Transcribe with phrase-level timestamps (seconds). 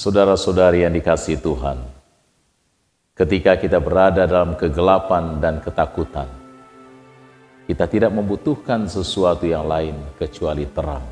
[0.00, 1.76] Saudara-saudari yang dikasih Tuhan,
[3.12, 6.24] ketika kita berada dalam kegelapan dan ketakutan,
[7.68, 11.04] kita tidak membutuhkan sesuatu yang lain kecuali terang.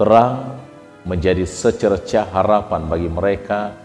[0.00, 0.56] Terang
[1.04, 3.76] menjadi secercah harapan bagi mereka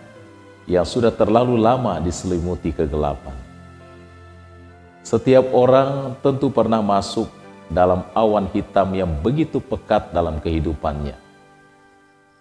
[0.63, 3.35] yang sudah terlalu lama diselimuti kegelapan.
[5.03, 7.27] Setiap orang tentu pernah masuk
[7.67, 11.26] dalam awan hitam yang begitu pekat dalam kehidupannya.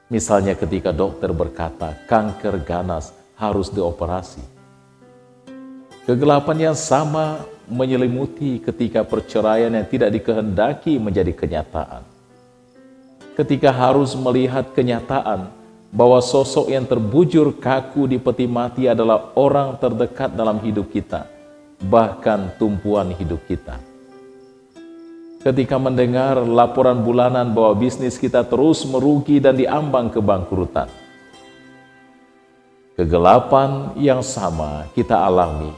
[0.07, 4.43] Misalnya ketika dokter berkata kanker ganas harus dioperasi.
[6.07, 12.17] Kegelapan yang sama menyelimuti ketika perceraian yang tidak dikehendaki menjadi kenyataan
[13.37, 15.53] ketika harus melihat kenyataan
[15.93, 21.29] bahwa sosok yang terbujur kaku di peti mati adalah orang terdekat dalam hidup kita,
[21.85, 23.77] bahkan tumpuan hidup kita.
[25.47, 30.91] Ketika mendengar laporan bulanan bahwa bisnis kita terus merugi dan diambang kebangkrutan,
[32.99, 35.71] kegelapan yang sama kita alami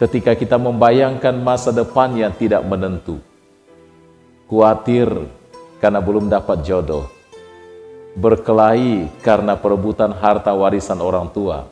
[0.00, 3.20] ketika kita membayangkan masa depan yang tidak menentu.
[4.48, 5.04] Kuatir
[5.76, 7.12] karena belum dapat jodoh,
[8.16, 11.68] berkelahi karena perebutan harta warisan orang tua,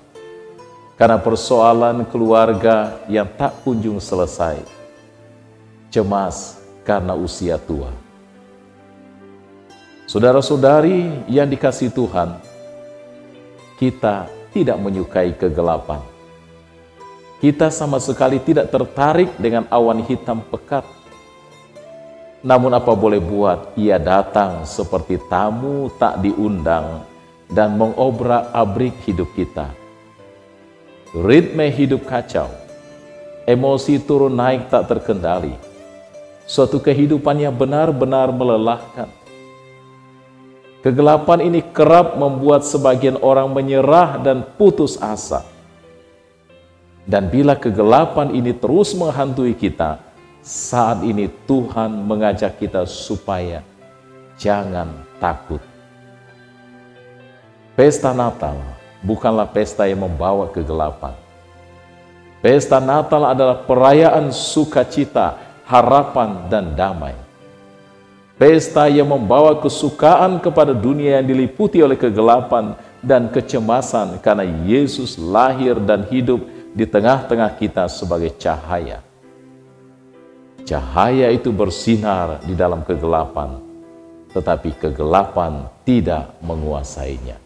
[1.00, 4.60] karena persoalan keluarga yang tak kunjung selesai,
[5.88, 6.59] cemas
[6.90, 7.94] karena usia tua.
[10.10, 12.34] Saudara-saudari yang dikasih Tuhan,
[13.78, 16.02] kita tidak menyukai kegelapan.
[17.38, 20.82] Kita sama sekali tidak tertarik dengan awan hitam pekat
[22.40, 27.04] namun apa boleh buat, ia datang seperti tamu tak diundang
[27.52, 29.68] dan mengobrak-abrik hidup kita.
[31.12, 32.48] Ritme hidup kacau,
[33.44, 35.52] emosi turun naik tak terkendali.
[36.50, 39.06] Suatu kehidupan yang benar-benar melelahkan.
[40.82, 45.46] Kegelapan ini kerap membuat sebagian orang menyerah dan putus asa.
[47.06, 50.02] Dan bila kegelapan ini terus menghantui kita,
[50.42, 53.62] saat ini Tuhan mengajak kita supaya
[54.34, 54.90] jangan
[55.22, 55.62] takut.
[57.78, 58.58] Pesta Natal
[59.06, 61.14] bukanlah pesta yang membawa kegelapan.
[62.42, 67.14] Pesta Natal adalah perayaan sukacita, harapan, dan damai.
[68.34, 75.78] Pesta yang membawa kesukaan kepada dunia yang diliputi oleh kegelapan dan kecemasan karena Yesus lahir
[75.78, 76.42] dan hidup
[76.74, 79.04] di tengah-tengah kita sebagai cahaya.
[80.66, 83.60] Cahaya itu bersinar di dalam kegelapan,
[84.32, 87.36] tetapi kegelapan tidak menguasainya.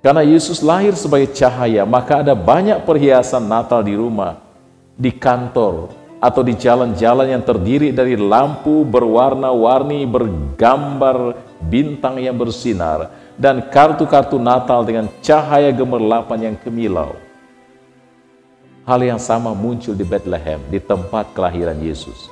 [0.00, 4.40] Karena Yesus lahir sebagai cahaya, maka ada banyak perhiasan Natal di rumah,
[5.00, 11.32] di kantor, atau di jalan-jalan yang terdiri dari lampu berwarna-warni bergambar
[11.64, 13.08] bintang yang bersinar
[13.40, 17.16] dan kartu-kartu Natal dengan cahaya gemerlapan yang kemilau.
[18.84, 22.28] Hal yang sama muncul di Bethlehem, di tempat kelahiran Yesus.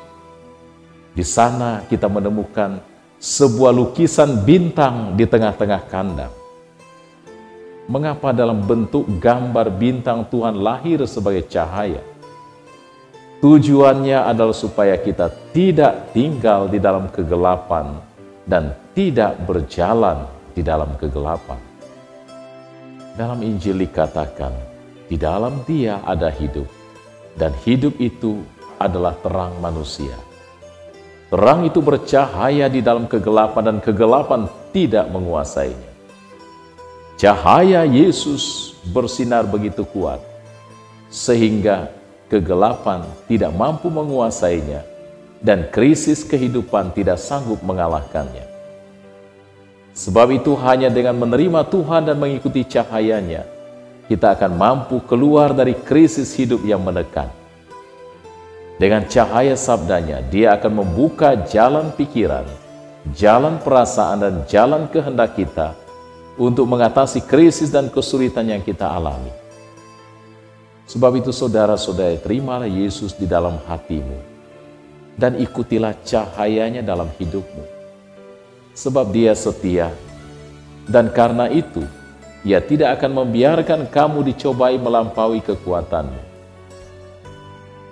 [1.17, 2.85] Di sana kita menemukan
[3.17, 6.33] sebuah lukisan bintang di tengah-tengah kandang.
[7.89, 12.05] Mengapa dalam bentuk gambar bintang Tuhan lahir sebagai cahaya?
[13.39, 18.03] Tujuannya adalah supaya kita tidak tinggal di dalam kegelapan
[18.43, 20.27] dan tidak berjalan
[20.59, 21.55] di dalam kegelapan.
[23.15, 24.51] Dalam Injil dikatakan,
[25.07, 26.67] di dalam dia ada hidup,
[27.39, 28.43] dan hidup itu
[28.75, 30.19] adalah terang manusia.
[31.31, 35.91] Terang itu bercahaya di dalam kegelapan dan kegelapan tidak menguasainya.
[37.15, 40.19] Cahaya Yesus bersinar begitu kuat,
[41.07, 41.98] sehingga
[42.29, 44.85] kegelapan tidak mampu menguasainya
[45.41, 48.45] dan krisis kehidupan tidak sanggup mengalahkannya.
[49.99, 53.43] Sebab itu hanya dengan menerima Tuhan dan mengikuti cahayanya,
[54.07, 57.27] kita akan mampu keluar dari krisis hidup yang menekan.
[58.79, 62.47] Dengan cahaya sabdanya, dia akan membuka jalan pikiran,
[63.11, 65.75] jalan perasaan, dan jalan kehendak kita
[66.39, 69.48] untuk mengatasi krisis dan kesulitan yang kita alami.
[70.89, 74.17] Sebab itu saudara-saudara, terimalah Yesus di dalam hatimu
[75.21, 77.61] dan ikutilah cahayanya dalam hidupmu.
[78.73, 79.93] Sebab dia setia
[80.89, 81.85] dan karena itu
[82.41, 86.23] ia tidak akan membiarkan kamu dicobai melampaui kekuatanmu.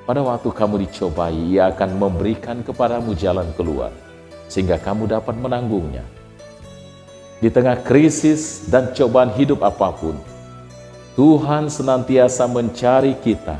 [0.07, 3.91] Pada waktu kamu dicobai, ia akan memberikan kepadamu jalan keluar,
[4.47, 6.07] sehingga kamu dapat menanggungnya.
[7.43, 10.15] Di tengah krisis dan cobaan hidup apa pun,
[11.17, 13.57] Tuhan senantiasa mencari kita,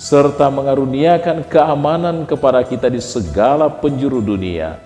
[0.00, 4.80] serta mengaruniakan keamanan kepada kita di segala penjuru dunia,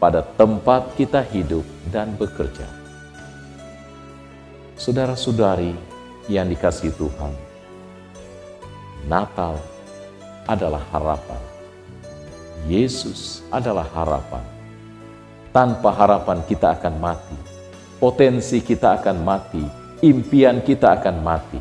[0.00, 1.60] pada tempat kita hidup
[1.92, 2.64] dan bekerja.
[4.80, 5.76] Saudara-saudari
[6.24, 7.36] yang dikasih Tuhan,
[9.04, 9.60] Natal
[10.48, 11.42] adalah harapan.
[12.64, 14.40] Yesus adalah harapan.
[15.52, 17.36] Tanpa harapan kita akan mati.
[18.00, 19.85] Potensi kita akan mati.
[20.04, 21.60] Impian kita akan mati.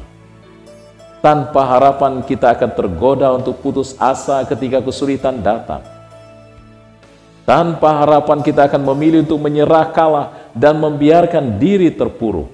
[1.23, 5.95] Tanpa harapan kita akan tergoda untuk putus asa ketika kesulitan datang
[7.45, 12.49] tanpa harapan kita akan memilih untuk menyerah kalah dan membiarkan diri terpuruk.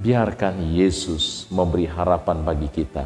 [0.00, 3.04] Biarkan Yesus memberi harapan bagi kita.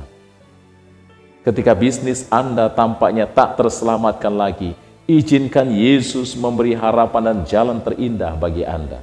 [1.42, 4.74] Ketika bisnis Anda tampaknya tak terselamatkan lagi,
[5.06, 9.02] izinkan Yesus memberi harapan dan jalan terindah bagi Anda.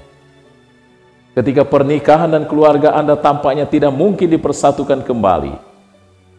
[1.32, 5.56] Ketika pernikahan dan keluarga Anda tampaknya tidak mungkin dipersatukan kembali,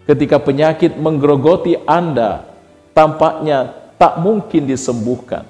[0.05, 2.45] ketika penyakit menggerogoti Anda,
[2.93, 5.49] tampaknya tak mungkin disembuhkan.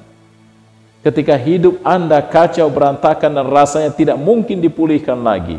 [1.02, 5.58] Ketika hidup Anda kacau berantakan dan rasanya tidak mungkin dipulihkan lagi.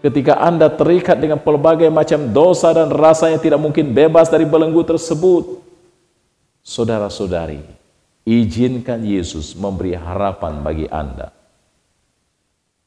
[0.00, 5.60] Ketika Anda terikat dengan pelbagai macam dosa dan rasanya tidak mungkin bebas dari belenggu tersebut.
[6.64, 7.60] Saudara-saudari,
[8.24, 11.36] izinkan Yesus memberi harapan bagi Anda.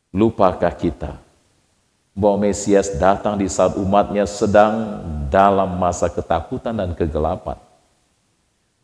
[0.10, 1.22] Lupakah kita
[2.18, 7.62] bahwa Mesias datang di saat umatnya sedang dalam masa ketakutan dan kegelapan?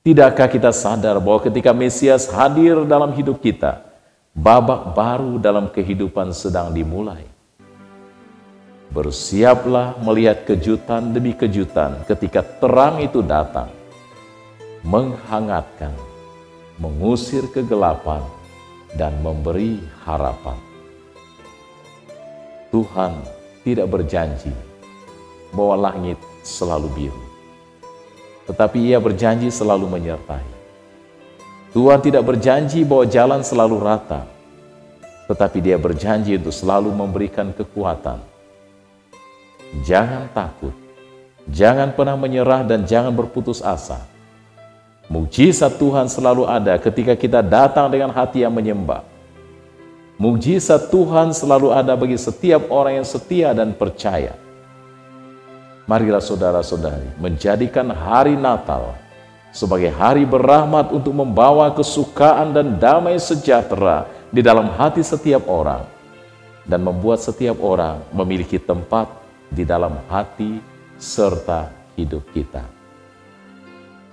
[0.05, 3.81] Tidakkah kita sadar bahwa ketika Mesias hadir dalam hidup kita,
[4.37, 7.25] babak baru dalam kehidupan sedang dimulai?
[8.93, 13.73] Bersiaplah melihat kejutan demi kejutan ketika terang itu datang,
[14.85, 15.97] menghangatkan,
[16.77, 18.21] mengusir kegelapan,
[18.93, 20.74] dan memberi harapan.
[22.75, 23.23] Tuhan
[23.63, 24.51] tidak berjanji
[25.55, 27.25] bahwa langit selalu biru
[28.45, 30.45] tetapi ia berjanji selalu menyertai.
[31.73, 34.23] Tuhan tidak berjanji bahwa jalan selalu rata,
[35.27, 38.21] tetapi dia berjanji untuk selalu memberikan kekuatan.
[39.83, 40.71] Jangan takut,
[41.51, 43.99] jangan pernah menyerah dan jangan berputus asa.
[45.11, 49.14] Mujizat Tuhan selalu ada ketika kita datang dengan hati yang menyembah.
[50.15, 54.31] Mujizat Tuhan selalu ada bagi setiap orang yang setia dan percaya.
[55.91, 58.95] Marilah saudara-saudari menjadikan hari Natal
[59.51, 65.83] sebagai hari berahmat untuk membawa kesukaan dan damai sejahtera di dalam hati setiap orang
[66.63, 69.11] dan membuat setiap orang memiliki tempat
[69.51, 70.63] di dalam hati
[70.95, 71.67] serta
[71.99, 72.63] hidup kita.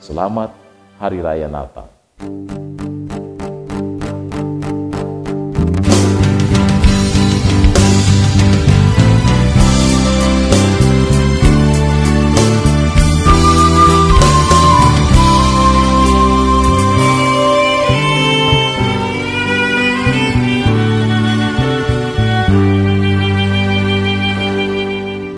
[0.02, 0.50] Selamat
[0.98, 1.86] Hari Raya Natal.